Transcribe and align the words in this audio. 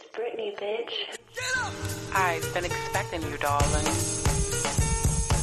It's 0.00 0.16
Britney, 0.16 0.56
bitch. 0.56 0.92
Get 1.34 1.56
up! 1.58 1.72
I've 2.14 2.54
been 2.54 2.64
expecting 2.64 3.22
you, 3.22 3.36
darling. 3.36 3.84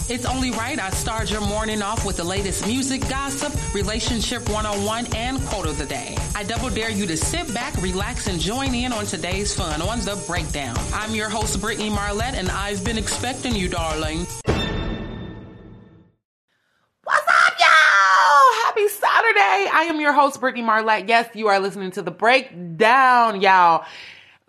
It's 0.09 0.25
only 0.25 0.51
right 0.51 0.79
I 0.79 0.89
start 0.91 1.29
your 1.29 1.41
morning 1.41 1.81
off 1.81 2.05
with 2.05 2.17
the 2.17 2.23
latest 2.23 2.65
music, 2.65 3.07
gossip, 3.07 3.53
relationship 3.75 4.49
101, 4.49 5.13
and 5.15 5.39
quote 5.47 5.67
of 5.67 5.77
the 5.77 5.85
day. 5.85 6.17
I 6.33 6.43
double 6.43 6.69
dare 6.69 6.89
you 6.89 7.05
to 7.05 7.17
sit 7.17 7.53
back, 7.53 7.75
relax, 7.81 8.27
and 8.27 8.39
join 8.39 8.73
in 8.73 8.93
on 8.93 9.05
today's 9.05 9.53
fun 9.53 9.81
on 9.81 9.99
The 9.99 10.21
Breakdown. 10.25 10.77
I'm 10.93 11.13
your 11.13 11.29
host, 11.29 11.61
Brittany 11.61 11.89
Marlette, 11.89 12.35
and 12.35 12.49
I've 12.49 12.83
been 12.83 12.97
expecting 12.97 13.53
you, 13.53 13.67
darling. 13.69 14.19
What's 17.03 17.27
up, 17.27 17.53
y'all? 17.59 18.63
Happy 18.63 18.87
Saturday. 18.87 19.69
I 19.71 19.87
am 19.89 19.99
your 19.99 20.13
host, 20.13 20.39
Brittany 20.39 20.63
Marlette. 20.63 21.07
Yes, 21.07 21.29
you 21.35 21.47
are 21.49 21.59
listening 21.59 21.91
to 21.91 22.01
The 22.01 22.11
Breakdown, 22.11 23.41
y'all 23.41 23.85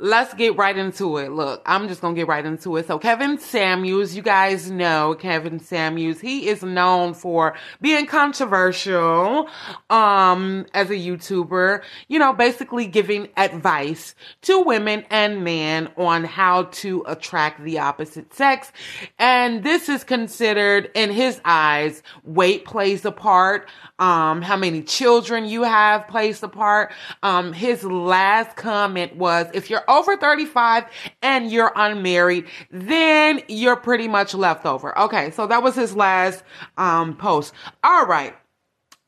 let's 0.01 0.33
get 0.35 0.57
right 0.57 0.77
into 0.79 1.17
it. 1.17 1.33
Look, 1.33 1.61
I'm 1.67 1.89
just 1.89 2.01
gonna 2.01 2.15
get 2.15 2.29
right 2.29 2.45
into 2.45 2.77
it. 2.77 2.87
So 2.87 2.99
Kevin 3.01 3.39
Samuels, 3.39 4.15
you 4.15 4.23
guys 4.23 4.71
know 4.71 5.17
Kevin 5.19 5.59
Samuels. 5.59 6.21
He 6.21 6.49
is 6.49 6.63
known 6.63 7.15
for 7.15 7.55
being 7.81 8.07
controversial, 8.07 9.49
um, 9.91 10.67
as 10.73 10.91
a 10.91 10.95
YouTuber, 10.95 11.83
you 12.07 12.19
know, 12.21 12.33
basically 12.33 12.87
giving 12.87 13.29
advice 13.37 14.15
to 14.43 14.61
women 14.61 15.05
and 15.11 15.43
men 15.43 15.89
on 15.97 16.23
how 16.23 16.65
to 16.65 17.03
attract 17.09 17.65
the 17.65 17.81
opposite 17.81 18.33
sex. 18.33 18.71
And 19.19 19.65
this 19.65 19.89
is 19.89 20.05
considered, 20.05 20.93
in 20.95 21.11
his 21.11 21.41
eyes, 21.45 22.05
weight 22.23 22.65
plays 22.65 23.05
a 23.05 23.11
part, 23.11 23.69
um, 23.99 24.43
how 24.43 24.57
many 24.57 24.83
children 24.83 25.45
you 25.47 25.65
have 25.65 26.07
plays 26.07 26.41
a 26.45 26.49
part. 26.49 26.93
Um, 27.25 27.53
his 27.53 27.83
last 27.83 28.57
comment 28.57 29.17
was, 29.17 29.49
if 29.55 29.71
you're 29.71 29.88
over 29.89 30.17
35 30.17 30.85
and 31.23 31.51
you're 31.51 31.73
unmarried, 31.75 32.47
then 32.71 33.43
you're 33.49 33.77
pretty 33.77 34.09
much 34.09 34.35
left 34.35 34.67
over. 34.67 34.97
Okay, 34.99 35.31
so 35.31 35.47
that 35.47 35.63
was 35.63 35.75
his 35.75 35.97
last 35.97 36.43
um, 36.77 37.17
post. 37.17 37.53
All 37.83 38.07
right. 38.07 38.35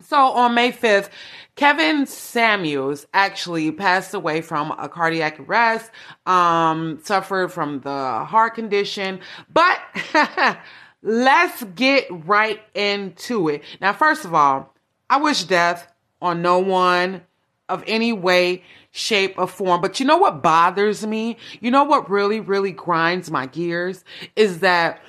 So 0.03 0.17
on 0.17 0.55
May 0.55 0.73
5th, 0.73 1.11
Kevin 1.57 2.07
Samuels 2.07 3.07
actually 3.13 3.71
passed 3.71 4.15
away 4.15 4.41
from 4.41 4.71
a 4.73 4.89
cardiac 4.89 5.39
arrest, 5.41 5.91
um, 6.25 7.01
suffered 7.03 7.53
from 7.53 7.81
the 7.81 8.25
heart 8.25 8.55
condition, 8.55 9.21
but 9.53 9.79
let's 11.03 11.63
get 11.75 12.07
right 12.27 12.63
into 12.75 13.49
it. 13.49 13.63
Now, 13.81 13.93
first 13.93 14.25
of 14.25 14.33
all, 14.35 14.75
I 15.11 15.19
wish 15.19 15.45
death 15.45 15.93
on 16.23 16.41
no 16.41 16.59
one 16.61 17.23
of 17.71 17.83
any 17.87 18.13
way, 18.13 18.63
shape, 18.91 19.35
or 19.39 19.47
form. 19.47 19.81
But 19.81 20.01
you 20.01 20.07
know 20.07 20.19
what 20.19 20.43
bothers 20.43 21.07
me? 21.07 21.37
You 21.61 21.71
know 21.71 21.85
what 21.85 22.11
really, 22.11 22.41
really 22.41 22.73
grinds 22.73 23.31
my 23.31 23.47
gears? 23.47 24.05
Is 24.37 24.61
that 24.61 25.01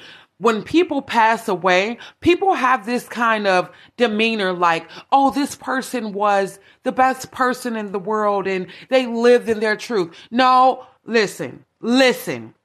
when 0.42 0.64
people 0.64 1.04
pass 1.04 1.48
away, 1.48 2.00
people 2.20 2.56
have 2.56 2.86
this 2.86 3.08
kind 3.08 3.46
of 3.46 3.70
demeanor 3.98 4.54
like, 4.54 4.90
oh, 5.12 5.30
this 5.30 5.56
person 5.56 6.14
was 6.14 6.60
the 6.82 6.92
best 6.92 7.32
person 7.32 7.76
in 7.76 7.92
the 7.92 8.00
world 8.00 8.48
and 8.48 8.66
they 8.90 9.06
lived 9.06 9.50
in 9.50 9.60
their 9.60 9.76
truth. 9.76 10.16
No, 10.32 10.86
listen, 11.06 11.64
listen. 11.80 12.56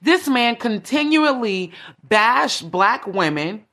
This 0.00 0.28
man 0.28 0.56
continually 0.56 1.72
bashed 2.04 2.70
black 2.70 3.06
women 3.06 3.64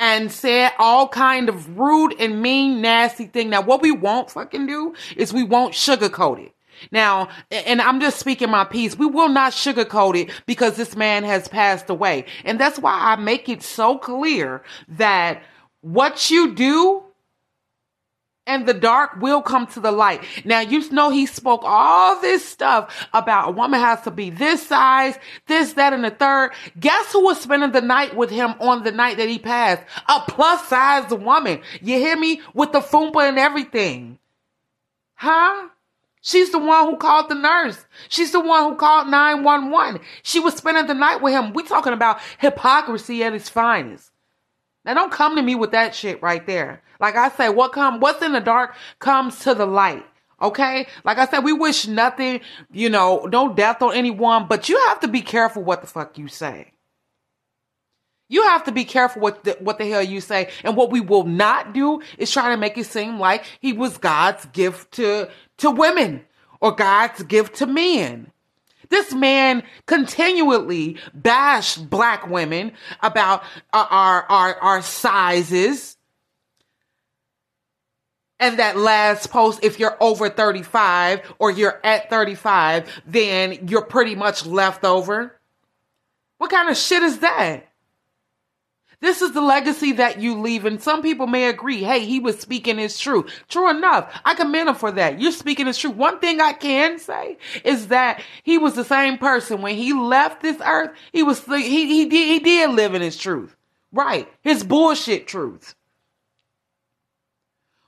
and 0.00 0.32
said 0.32 0.72
all 0.78 1.06
kind 1.06 1.50
of 1.50 1.78
rude 1.78 2.14
and 2.18 2.40
mean, 2.40 2.80
nasty 2.80 3.26
thing. 3.26 3.50
Now, 3.50 3.60
what 3.60 3.82
we 3.82 3.92
won't 3.92 4.30
fucking 4.30 4.66
do 4.66 4.94
is 5.14 5.32
we 5.32 5.44
won't 5.44 5.74
sugarcoat 5.74 6.46
it. 6.46 6.54
Now, 6.90 7.28
and 7.50 7.82
I'm 7.82 8.00
just 8.00 8.18
speaking 8.18 8.50
my 8.50 8.64
piece. 8.64 8.98
We 8.98 9.04
will 9.04 9.28
not 9.28 9.52
sugarcoat 9.52 10.18
it 10.18 10.30
because 10.46 10.76
this 10.76 10.96
man 10.96 11.22
has 11.24 11.46
passed 11.46 11.90
away. 11.90 12.24
And 12.44 12.58
that's 12.58 12.78
why 12.78 12.98
I 12.98 13.16
make 13.16 13.50
it 13.50 13.62
so 13.62 13.98
clear 13.98 14.62
that 14.88 15.42
what 15.82 16.30
you 16.30 16.54
do 16.54 17.04
and 18.50 18.66
the 18.66 18.74
dark 18.74 19.20
will 19.20 19.42
come 19.42 19.66
to 19.68 19.80
the 19.80 19.92
light. 19.92 20.24
Now, 20.44 20.58
you 20.58 20.90
know, 20.90 21.10
he 21.10 21.26
spoke 21.26 21.60
all 21.64 22.20
this 22.20 22.44
stuff 22.44 23.08
about 23.14 23.48
a 23.48 23.52
woman 23.52 23.78
has 23.78 24.02
to 24.02 24.10
be 24.10 24.28
this 24.28 24.66
size, 24.66 25.16
this, 25.46 25.74
that, 25.74 25.92
and 25.92 26.04
the 26.04 26.10
third. 26.10 26.50
Guess 26.78 27.12
who 27.12 27.24
was 27.24 27.40
spending 27.40 27.70
the 27.70 27.80
night 27.80 28.16
with 28.16 28.30
him 28.30 28.54
on 28.58 28.82
the 28.82 28.90
night 28.90 29.18
that 29.18 29.28
he 29.28 29.38
passed? 29.38 29.82
A 30.08 30.20
plus 30.26 30.66
size 30.66 31.10
woman. 31.10 31.60
You 31.80 31.96
hear 31.98 32.16
me? 32.16 32.42
With 32.52 32.72
the 32.72 32.80
fupa 32.80 33.28
and 33.28 33.38
everything. 33.38 34.18
Huh? 35.14 35.68
She's 36.20 36.50
the 36.50 36.58
one 36.58 36.86
who 36.86 36.96
called 36.96 37.28
the 37.28 37.34
nurse. 37.36 37.86
She's 38.08 38.32
the 38.32 38.40
one 38.40 38.64
who 38.64 38.76
called 38.76 39.08
911. 39.08 40.00
She 40.22 40.40
was 40.40 40.54
spending 40.54 40.86
the 40.86 40.94
night 40.94 41.22
with 41.22 41.32
him. 41.32 41.52
We 41.52 41.62
talking 41.62 41.92
about 41.92 42.18
hypocrisy 42.38 43.22
at 43.22 43.32
its 43.32 43.48
finest. 43.48 44.10
Now 44.84 44.94
don't 44.94 45.12
come 45.12 45.36
to 45.36 45.42
me 45.42 45.54
with 45.54 45.72
that 45.72 45.94
shit 45.94 46.22
right 46.22 46.46
there. 46.46 46.82
Like 47.00 47.16
I 47.16 47.28
say, 47.30 47.48
what 47.48 47.72
come 47.72 48.00
what's 48.00 48.22
in 48.22 48.32
the 48.32 48.40
dark 48.40 48.74
comes 48.98 49.40
to 49.40 49.54
the 49.54 49.66
light. 49.66 50.04
Okay? 50.40 50.86
Like 51.04 51.18
I 51.18 51.26
said, 51.26 51.40
we 51.40 51.52
wish 51.52 51.86
nothing, 51.86 52.40
you 52.72 52.88
know, 52.88 53.28
no 53.30 53.52
death 53.52 53.82
on 53.82 53.94
anyone, 53.94 54.46
but 54.48 54.68
you 54.68 54.78
have 54.88 55.00
to 55.00 55.08
be 55.08 55.20
careful 55.20 55.62
what 55.62 55.82
the 55.82 55.86
fuck 55.86 56.16
you 56.16 56.28
say. 56.28 56.72
You 58.30 58.44
have 58.44 58.64
to 58.64 58.72
be 58.72 58.84
careful 58.84 59.20
what 59.20 59.44
the, 59.44 59.56
what 59.60 59.78
the 59.78 59.88
hell 59.88 60.02
you 60.02 60.20
say. 60.20 60.50
And 60.62 60.76
what 60.76 60.92
we 60.92 61.00
will 61.00 61.24
not 61.24 61.74
do 61.74 62.00
is 62.16 62.30
try 62.30 62.48
to 62.50 62.56
make 62.56 62.78
it 62.78 62.86
seem 62.86 63.18
like 63.18 63.44
he 63.60 63.72
was 63.72 63.98
God's 63.98 64.46
gift 64.46 64.92
to, 64.92 65.28
to 65.58 65.70
women 65.70 66.24
or 66.60 66.72
God's 66.72 67.22
gift 67.24 67.56
to 67.56 67.66
men. 67.66 68.30
This 68.90 69.14
man 69.14 69.62
continually 69.86 70.98
bashed 71.14 71.88
black 71.88 72.28
women 72.28 72.72
about 73.00 73.44
our, 73.72 73.86
our, 73.86 74.22
our, 74.24 74.54
our 74.56 74.82
sizes. 74.82 75.96
And 78.40 78.58
that 78.58 78.76
last 78.76 79.30
post, 79.30 79.60
if 79.62 79.78
you're 79.78 79.96
over 80.00 80.28
35 80.28 81.34
or 81.38 81.50
you're 81.50 81.78
at 81.84 82.10
35, 82.10 83.02
then 83.06 83.68
you're 83.68 83.84
pretty 83.84 84.16
much 84.16 84.44
left 84.44 84.84
over. 84.84 85.38
What 86.38 86.50
kind 86.50 86.68
of 86.68 86.76
shit 86.76 87.02
is 87.02 87.18
that? 87.18 87.69
This 89.00 89.22
is 89.22 89.32
the 89.32 89.40
legacy 89.40 89.92
that 89.92 90.20
you 90.20 90.38
leave. 90.38 90.66
And 90.66 90.82
some 90.82 91.00
people 91.00 91.26
may 91.26 91.48
agree, 91.48 91.82
hey, 91.82 92.04
he 92.04 92.20
was 92.20 92.38
speaking 92.38 92.76
his 92.76 92.98
truth. 92.98 93.44
True 93.48 93.70
enough. 93.70 94.12
I 94.24 94.34
commend 94.34 94.68
him 94.68 94.74
for 94.74 94.92
that. 94.92 95.20
You're 95.20 95.32
speaking 95.32 95.66
his 95.66 95.78
truth. 95.78 95.96
One 95.96 96.18
thing 96.18 96.40
I 96.40 96.52
can 96.52 96.98
say 96.98 97.38
is 97.64 97.88
that 97.88 98.22
he 98.42 98.58
was 98.58 98.74
the 98.74 98.84
same 98.84 99.16
person 99.16 99.62
when 99.62 99.74
he 99.76 99.94
left 99.94 100.42
this 100.42 100.60
earth. 100.64 100.90
He 101.12 101.22
was, 101.22 101.42
he, 101.46 101.86
he, 101.86 102.06
did, 102.06 102.28
he 102.28 102.38
did 102.40 102.70
live 102.70 102.94
in 102.94 103.00
his 103.00 103.16
truth. 103.16 103.56
Right. 103.90 104.28
His 104.42 104.62
bullshit 104.62 105.26
truth. 105.26 105.74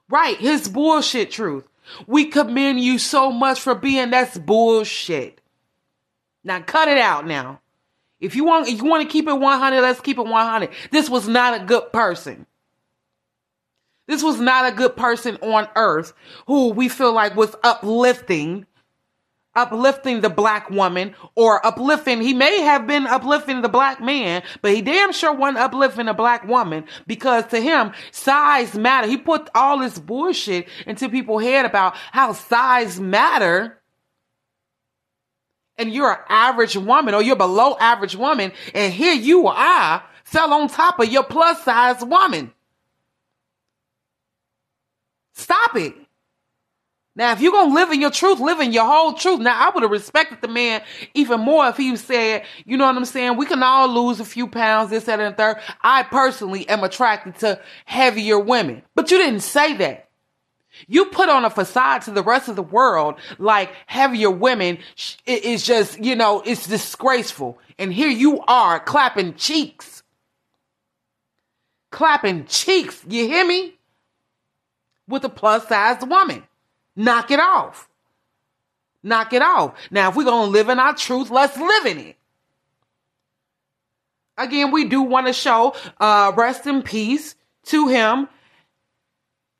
Right. 0.08 0.38
His 0.38 0.68
bullshit 0.68 1.30
truth. 1.30 1.68
We 2.06 2.26
commend 2.26 2.80
you 2.80 2.98
so 2.98 3.30
much 3.30 3.60
for 3.60 3.74
being 3.74 4.10
that's 4.10 4.38
bullshit. 4.38 5.42
Now 6.42 6.60
cut 6.60 6.88
it 6.88 6.98
out 6.98 7.26
now. 7.26 7.60
If 8.22 8.36
you 8.36 8.44
want, 8.44 8.68
if 8.68 8.78
you 8.78 8.84
want 8.84 9.02
to 9.02 9.12
keep 9.12 9.26
it 9.26 9.34
100, 9.34 9.80
let's 9.80 10.00
keep 10.00 10.16
it 10.16 10.26
100. 10.26 10.70
This 10.92 11.10
was 11.10 11.26
not 11.26 11.60
a 11.60 11.64
good 11.64 11.92
person. 11.92 12.46
This 14.06 14.22
was 14.22 14.38
not 14.38 14.72
a 14.72 14.74
good 14.74 14.96
person 14.96 15.36
on 15.42 15.68
earth 15.74 16.12
who 16.46 16.68
we 16.70 16.88
feel 16.88 17.12
like 17.12 17.34
was 17.34 17.54
uplifting, 17.64 18.66
uplifting 19.56 20.20
the 20.20 20.30
black 20.30 20.70
woman 20.70 21.14
or 21.34 21.64
uplifting. 21.66 22.20
He 22.20 22.32
may 22.32 22.60
have 22.60 22.86
been 22.86 23.06
uplifting 23.06 23.60
the 23.60 23.68
black 23.68 24.00
man, 24.00 24.42
but 24.60 24.72
he 24.72 24.82
damn 24.82 25.12
sure 25.12 25.32
wasn't 25.32 25.58
uplifting 25.58 26.06
a 26.06 26.14
black 26.14 26.46
woman 26.46 26.84
because 27.08 27.46
to 27.48 27.60
him, 27.60 27.92
size 28.12 28.76
matter. 28.76 29.08
He 29.08 29.16
put 29.16 29.50
all 29.54 29.80
this 29.80 29.98
bullshit 29.98 30.68
into 30.86 31.08
people's 31.08 31.42
head 31.42 31.66
about 31.66 31.96
how 32.12 32.34
size 32.34 33.00
matter 33.00 33.81
and 35.82 35.92
you're 35.92 36.12
an 36.12 36.18
average 36.28 36.76
woman 36.76 37.14
or 37.14 37.22
you're 37.22 37.36
below 37.36 37.76
average 37.78 38.16
woman, 38.16 38.52
and 38.74 38.92
here 38.92 39.14
you 39.14 39.46
are 39.48 40.02
fell 40.24 40.52
on 40.54 40.68
top 40.68 40.98
of 40.98 41.12
your 41.12 41.24
plus 41.24 41.62
size 41.62 42.02
woman. 42.02 42.52
Stop 45.34 45.76
it. 45.76 45.94
Now, 47.14 47.32
if 47.32 47.42
you're 47.42 47.52
to 47.52 47.74
live 47.74 47.90
in 47.90 48.00
your 48.00 48.10
truth, 48.10 48.40
live 48.40 48.60
in 48.60 48.72
your 48.72 48.86
whole 48.86 49.12
truth. 49.12 49.40
Now, 49.40 49.68
I 49.68 49.70
would 49.70 49.82
have 49.82 49.92
respected 49.92 50.40
the 50.40 50.48
man 50.48 50.82
even 51.12 51.40
more 51.40 51.68
if 51.68 51.76
he 51.76 51.94
said, 51.96 52.44
you 52.64 52.78
know 52.78 52.86
what 52.86 52.96
I'm 52.96 53.04
saying? 53.04 53.36
We 53.36 53.44
can 53.44 53.62
all 53.62 53.88
lose 53.88 54.18
a 54.18 54.24
few 54.24 54.48
pounds, 54.48 54.88
this, 54.88 55.04
that, 55.04 55.20
and 55.20 55.34
the 55.34 55.36
third. 55.36 55.56
I 55.82 56.04
personally 56.04 56.66
am 56.70 56.82
attracted 56.82 57.36
to 57.40 57.60
heavier 57.84 58.38
women. 58.38 58.82
But 58.94 59.10
you 59.10 59.18
didn't 59.18 59.40
say 59.40 59.76
that. 59.76 60.08
You 60.88 61.06
put 61.06 61.28
on 61.28 61.44
a 61.44 61.50
facade 61.50 62.02
to 62.02 62.10
the 62.10 62.22
rest 62.22 62.48
of 62.48 62.56
the 62.56 62.62
world 62.62 63.16
like 63.38 63.72
heavier 63.86 64.30
women 64.30 64.78
is 65.26 65.64
just, 65.64 66.02
you 66.02 66.16
know, 66.16 66.42
it's 66.44 66.66
disgraceful. 66.66 67.58
And 67.78 67.92
here 67.92 68.08
you 68.08 68.40
are 68.42 68.80
clapping 68.80 69.34
cheeks. 69.34 70.02
Clapping 71.90 72.46
cheeks. 72.46 73.04
You 73.08 73.26
hear 73.26 73.46
me? 73.46 73.74
With 75.08 75.24
a 75.24 75.28
plus 75.28 75.68
sized 75.68 76.08
woman. 76.08 76.42
Knock 76.96 77.30
it 77.30 77.40
off. 77.40 77.88
Knock 79.02 79.32
it 79.32 79.42
off. 79.42 79.74
Now, 79.90 80.10
if 80.10 80.16
we're 80.16 80.24
going 80.24 80.46
to 80.46 80.52
live 80.52 80.68
in 80.68 80.78
our 80.78 80.94
truth, 80.94 81.30
let's 81.30 81.56
live 81.56 81.86
in 81.86 81.98
it. 81.98 82.16
Again, 84.38 84.70
we 84.70 84.84
do 84.84 85.02
want 85.02 85.26
to 85.26 85.32
show 85.32 85.74
uh, 86.00 86.32
rest 86.34 86.66
in 86.66 86.82
peace 86.82 87.34
to 87.66 87.88
him. 87.88 88.28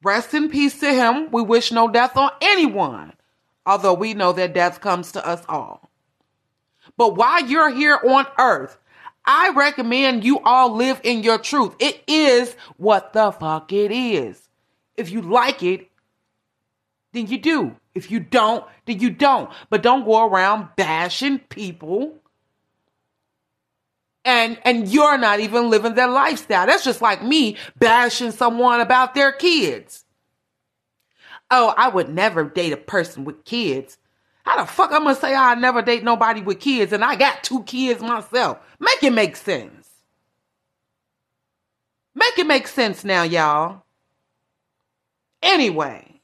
Rest 0.02 0.34
in 0.34 0.48
peace 0.48 0.80
to 0.80 0.92
him. 0.92 1.30
We 1.30 1.42
wish 1.42 1.70
no 1.70 1.88
death 1.88 2.16
on 2.16 2.30
anyone, 2.40 3.12
although 3.64 3.94
we 3.94 4.14
know 4.14 4.32
that 4.32 4.54
death 4.54 4.80
comes 4.80 5.12
to 5.12 5.26
us 5.26 5.44
all. 5.48 5.90
But 6.96 7.16
while 7.16 7.44
you're 7.44 7.70
here 7.70 8.00
on 8.04 8.26
earth, 8.38 8.78
I 9.24 9.50
recommend 9.50 10.24
you 10.24 10.40
all 10.40 10.74
live 10.74 11.00
in 11.04 11.22
your 11.22 11.38
truth. 11.38 11.74
It 11.78 12.02
is 12.08 12.56
what 12.76 13.12
the 13.12 13.30
fuck 13.30 13.72
it 13.72 13.92
is. 13.92 14.48
If 14.96 15.10
you 15.10 15.22
like 15.22 15.62
it, 15.62 15.88
then 17.12 17.28
you 17.28 17.38
do. 17.38 17.76
If 17.94 18.10
you 18.10 18.20
don't, 18.20 18.64
then 18.86 18.98
you 18.98 19.10
don't. 19.10 19.50
But 19.70 19.82
don't 19.82 20.04
go 20.04 20.26
around 20.26 20.68
bashing 20.76 21.38
people. 21.38 22.21
And 24.24 24.58
and 24.64 24.88
you're 24.88 25.18
not 25.18 25.40
even 25.40 25.70
living 25.70 25.94
their 25.94 26.08
lifestyle. 26.08 26.66
That's 26.66 26.84
just 26.84 27.02
like 27.02 27.22
me 27.22 27.56
bashing 27.78 28.30
someone 28.30 28.80
about 28.80 29.14
their 29.14 29.32
kids. 29.32 30.04
Oh, 31.50 31.74
I 31.76 31.88
would 31.88 32.08
never 32.08 32.44
date 32.44 32.72
a 32.72 32.76
person 32.76 33.24
with 33.24 33.44
kids. 33.44 33.98
How 34.44 34.60
the 34.60 34.66
fuck 34.66 34.92
I'm 34.92 35.04
gonna 35.04 35.16
say 35.16 35.34
I 35.34 35.54
never 35.54 35.82
date 35.82 36.04
nobody 36.04 36.40
with 36.40 36.60
kids 36.60 36.92
and 36.92 37.04
I 37.04 37.16
got 37.16 37.42
two 37.44 37.64
kids 37.64 38.00
myself? 38.00 38.58
Make 38.80 39.02
it 39.02 39.12
make 39.12 39.36
sense. 39.36 39.88
Make 42.14 42.38
it 42.38 42.46
make 42.46 42.68
sense 42.68 43.04
now, 43.04 43.22
y'all. 43.22 43.84
Anyway, 45.42 46.20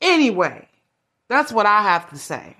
anyway, 0.00 0.68
that's 1.28 1.52
what 1.52 1.66
I 1.66 1.82
have 1.82 2.10
to 2.10 2.18
say 2.18 2.56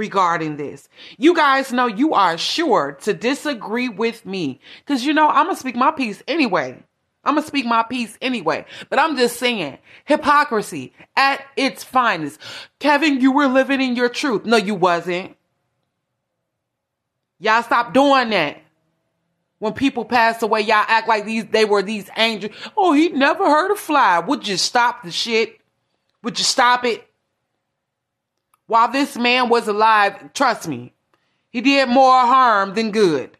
regarding 0.00 0.56
this. 0.56 0.88
You 1.18 1.34
guys 1.36 1.72
know 1.72 1.86
you 1.86 2.14
are 2.14 2.38
sure 2.38 2.92
to 3.02 3.12
disagree 3.12 3.90
with 3.90 4.24
me 4.24 4.58
because 4.78 5.04
you 5.04 5.12
know 5.12 5.28
I'm 5.28 5.44
gonna 5.44 5.56
speak 5.56 5.76
my 5.76 5.92
piece 5.92 6.22
anyway. 6.26 6.82
I'm 7.22 7.34
gonna 7.34 7.46
speak 7.46 7.66
my 7.66 7.82
piece 7.82 8.16
anyway, 8.22 8.64
but 8.88 8.98
I'm 8.98 9.16
just 9.16 9.36
saying 9.36 9.76
hypocrisy 10.06 10.94
at 11.16 11.44
its 11.54 11.84
finest. 11.84 12.40
Kevin, 12.78 13.20
you 13.20 13.30
were 13.30 13.46
living 13.46 13.82
in 13.82 13.94
your 13.94 14.08
truth. 14.08 14.46
No, 14.46 14.56
you 14.56 14.74
wasn't. 14.74 15.36
Y'all 17.38 17.62
stop 17.62 17.92
doing 17.92 18.30
that. 18.30 18.62
When 19.58 19.74
people 19.74 20.06
pass 20.06 20.42
away, 20.42 20.62
y'all 20.62 20.86
act 20.88 21.08
like 21.08 21.26
these 21.26 21.44
they 21.44 21.66
were 21.66 21.82
these 21.82 22.08
angels. 22.16 22.54
Oh, 22.74 22.94
he 22.94 23.10
never 23.10 23.44
heard 23.44 23.70
a 23.70 23.76
fly. 23.76 24.18
Would 24.20 24.48
you 24.48 24.56
stop 24.56 25.02
the 25.02 25.10
shit? 25.10 25.60
Would 26.22 26.38
you 26.38 26.44
stop 26.44 26.86
it? 26.86 27.06
While 28.70 28.92
this 28.92 29.16
man 29.16 29.48
was 29.48 29.66
alive, 29.66 30.32
trust 30.32 30.68
me, 30.68 30.92
he 31.50 31.60
did 31.60 31.88
more 31.88 32.20
harm 32.20 32.74
than 32.74 32.92
good. 32.92 33.36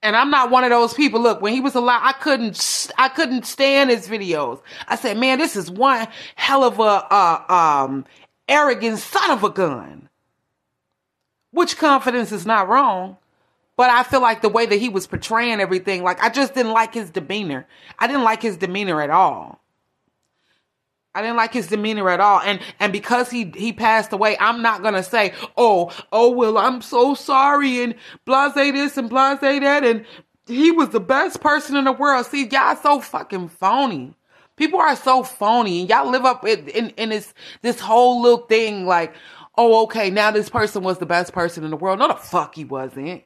And 0.00 0.14
I'm 0.14 0.30
not 0.30 0.52
one 0.52 0.62
of 0.62 0.70
those 0.70 0.94
people. 0.94 1.20
Look, 1.20 1.42
when 1.42 1.52
he 1.52 1.60
was 1.60 1.74
alive, 1.74 2.02
I 2.04 2.12
couldn't, 2.12 2.92
I 2.96 3.08
couldn't 3.08 3.46
stand 3.46 3.90
his 3.90 4.06
videos. 4.06 4.62
I 4.86 4.94
said, 4.94 5.18
man, 5.18 5.38
this 5.38 5.56
is 5.56 5.72
one 5.72 6.06
hell 6.36 6.62
of 6.62 6.78
a, 6.78 6.82
uh, 6.82 7.84
um, 7.88 8.04
arrogant 8.48 9.00
son 9.00 9.28
of 9.32 9.42
a 9.42 9.50
gun. 9.50 10.08
Which 11.50 11.76
confidence 11.76 12.30
is 12.30 12.46
not 12.46 12.68
wrong. 12.68 13.16
But 13.76 13.90
I 13.90 14.04
feel 14.04 14.22
like 14.22 14.40
the 14.40 14.48
way 14.48 14.66
that 14.66 14.76
he 14.76 14.88
was 14.88 15.08
portraying 15.08 15.58
everything, 15.58 16.04
like 16.04 16.22
I 16.22 16.28
just 16.28 16.54
didn't 16.54 16.70
like 16.70 16.94
his 16.94 17.10
demeanor. 17.10 17.66
I 17.98 18.06
didn't 18.06 18.22
like 18.22 18.40
his 18.40 18.56
demeanor 18.56 19.02
at 19.02 19.10
all. 19.10 19.63
I 21.14 21.22
didn't 21.22 21.36
like 21.36 21.52
his 21.52 21.68
demeanor 21.68 22.10
at 22.10 22.20
all. 22.20 22.40
And 22.40 22.60
and 22.80 22.92
because 22.92 23.30
he 23.30 23.52
he 23.56 23.72
passed 23.72 24.12
away, 24.12 24.36
I'm 24.38 24.62
not 24.62 24.82
gonna 24.82 25.02
say, 25.02 25.32
oh, 25.56 25.92
oh 26.12 26.30
well, 26.30 26.58
I'm 26.58 26.82
so 26.82 27.14
sorry 27.14 27.82
and 27.82 27.94
blase 28.24 28.54
this 28.54 28.96
and 28.96 29.08
blase 29.08 29.40
that 29.40 29.84
and 29.84 30.04
he 30.46 30.70
was 30.70 30.90
the 30.90 31.00
best 31.00 31.40
person 31.40 31.76
in 31.76 31.84
the 31.84 31.92
world. 31.92 32.26
See, 32.26 32.46
y'all 32.46 32.76
so 32.76 33.00
fucking 33.00 33.48
phony. 33.48 34.14
People 34.56 34.80
are 34.80 34.96
so 34.96 35.22
phony 35.22 35.80
and 35.80 35.88
y'all 35.88 36.10
live 36.10 36.24
up 36.24 36.46
in, 36.46 36.68
in, 36.68 36.90
in 36.90 37.08
this 37.08 37.32
this 37.62 37.80
whole 37.80 38.22
little 38.22 38.46
thing 38.46 38.86
like, 38.86 39.14
oh, 39.56 39.84
okay, 39.84 40.10
now 40.10 40.30
this 40.30 40.48
person 40.48 40.82
was 40.82 40.98
the 40.98 41.06
best 41.06 41.32
person 41.32 41.64
in 41.64 41.70
the 41.70 41.76
world. 41.76 41.98
No, 41.98 42.08
the 42.08 42.14
fuck 42.14 42.54
he 42.54 42.64
wasn't. 42.64 43.22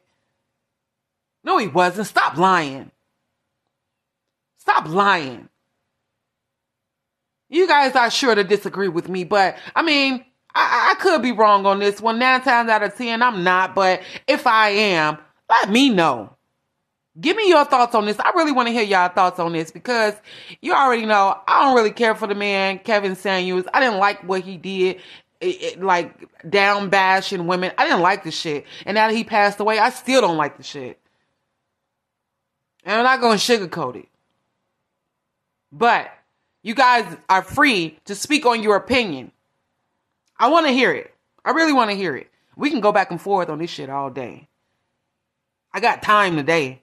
No, 1.43 1.57
he 1.57 1.67
wasn't. 1.67 2.07
Stop 2.07 2.37
lying. 2.37 2.91
Stop 4.57 4.87
lying. 4.87 5.49
You 7.49 7.67
guys 7.67 7.95
are 7.95 8.11
sure 8.11 8.35
to 8.35 8.43
disagree 8.43 8.87
with 8.87 9.09
me, 9.09 9.23
but 9.23 9.57
I 9.75 9.81
mean, 9.81 10.23
I, 10.53 10.91
I 10.91 11.01
could 11.01 11.21
be 11.21 11.31
wrong 11.31 11.65
on 11.65 11.79
this 11.79 12.01
one. 12.01 12.19
Nine 12.19 12.41
times 12.41 12.69
out 12.69 12.83
of 12.83 12.95
ten, 12.95 13.21
I'm 13.21 13.43
not. 13.43 13.75
But 13.75 14.01
if 14.27 14.47
I 14.47 14.69
am, 14.69 15.17
let 15.49 15.69
me 15.69 15.89
know. 15.89 16.35
Give 17.19 17.35
me 17.35 17.49
your 17.49 17.65
thoughts 17.65 17.95
on 17.95 18.05
this. 18.05 18.19
I 18.19 18.31
really 18.35 18.51
want 18.51 18.67
to 18.67 18.71
hear 18.71 18.83
y'all 18.83 19.09
thoughts 19.09 19.39
on 19.39 19.53
this 19.53 19.71
because 19.71 20.13
you 20.61 20.73
already 20.73 21.05
know 21.05 21.37
I 21.47 21.63
don't 21.63 21.75
really 21.75 21.91
care 21.91 22.15
for 22.15 22.27
the 22.27 22.35
man, 22.35 22.79
Kevin 22.79 23.15
Samuels. 23.15 23.65
I 23.73 23.79
didn't 23.79 23.99
like 23.99 24.21
what 24.27 24.41
he 24.41 24.57
did. 24.57 24.97
It, 25.41 25.61
it, 25.63 25.81
like 25.81 26.27
down 26.49 26.89
bashing 26.89 27.47
women. 27.47 27.71
I 27.77 27.85
didn't 27.85 28.01
like 28.01 28.23
the 28.23 28.31
shit. 28.31 28.65
And 28.85 28.95
now 28.95 29.07
that 29.07 29.15
he 29.15 29.23
passed 29.23 29.59
away, 29.59 29.79
I 29.79 29.89
still 29.89 30.21
don't 30.21 30.37
like 30.37 30.57
the 30.57 30.63
shit. 30.63 30.99
And 32.83 32.95
I'm 32.97 33.03
not 33.03 33.21
going 33.21 33.37
to 33.37 33.43
sugarcoat 33.43 33.95
it. 33.95 34.09
But 35.71 36.11
you 36.61 36.75
guys 36.75 37.17
are 37.29 37.41
free 37.41 37.97
to 38.05 38.15
speak 38.15 38.45
on 38.45 38.63
your 38.63 38.75
opinion. 38.75 39.31
I 40.37 40.49
want 40.49 40.67
to 40.67 40.71
hear 40.71 40.91
it. 40.91 41.13
I 41.43 41.51
really 41.51 41.73
want 41.73 41.89
to 41.89 41.95
hear 41.95 42.15
it. 42.15 42.27
We 42.55 42.69
can 42.69 42.81
go 42.81 42.91
back 42.91 43.11
and 43.11 43.21
forth 43.21 43.49
on 43.49 43.59
this 43.59 43.69
shit 43.69 43.89
all 43.89 44.09
day. 44.09 44.47
I 45.73 45.79
got 45.79 46.03
time 46.03 46.35
today. 46.35 46.81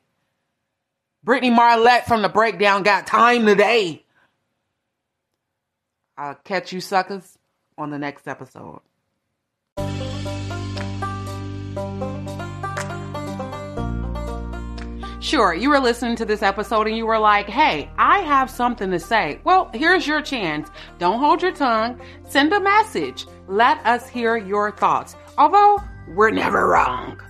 Brittany 1.23 1.50
Marlette 1.50 2.06
from 2.06 2.23
the 2.23 2.28
breakdown 2.28 2.82
got 2.82 3.06
time 3.06 3.46
today. 3.46 4.05
I'll 6.17 6.37
catch 6.37 6.73
you 6.73 6.81
suckers 6.81 7.37
on 7.76 7.90
the 7.90 7.99
next 7.99 8.26
episode. 8.26 8.81
Sure, 15.26 15.52
you 15.52 15.70
were 15.70 15.81
listening 15.81 16.14
to 16.14 16.25
this 16.25 16.40
episode 16.40 16.87
and 16.87 16.96
you 16.96 17.05
were 17.05 17.19
like, 17.19 17.49
hey, 17.49 17.90
I 17.99 18.20
have 18.20 18.49
something 18.49 18.93
to 18.93 19.00
say. 19.00 19.40
Well, 19.43 19.69
here's 19.75 20.06
your 20.06 20.23
chance. 20.23 20.69
Don't 21.00 21.19
hold 21.19 21.43
your 21.43 21.50
tongue. 21.50 22.00
Send 22.28 22.52
a 22.52 22.61
message. 22.61 23.26
Let 23.49 23.85
us 23.85 24.09
hear 24.09 24.37
your 24.37 24.71
thoughts. 24.71 25.16
Although, 25.37 25.83
we're 26.06 26.30
never 26.30 26.68
wrong. 26.68 27.21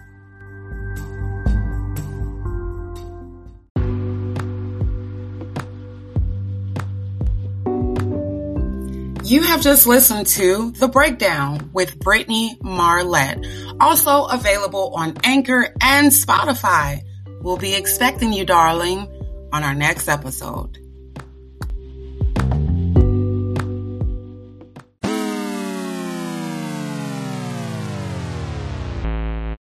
You 9.24 9.40
have 9.40 9.62
just 9.62 9.86
listened 9.86 10.26
to 10.26 10.72
The 10.72 10.88
Breakdown 10.88 11.70
with 11.72 11.98
Brittany 11.98 12.58
Marlette, 12.60 13.42
also 13.80 14.26
available 14.26 14.92
on 14.94 15.14
Anchor 15.24 15.74
and 15.80 16.08
Spotify. 16.08 17.00
We'll 17.40 17.56
be 17.56 17.74
expecting 17.74 18.32
you, 18.32 18.44
darling, 18.44 19.08
on 19.52 19.62
our 19.62 19.74
next 19.74 20.08
episode. 20.08 20.78